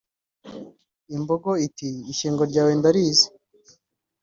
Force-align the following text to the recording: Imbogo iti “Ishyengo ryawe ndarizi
Imbogo 1.15 1.49
iti 1.67 1.89
“Ishyengo 2.11 2.43
ryawe 2.51 2.71
ndarizi 2.79 3.27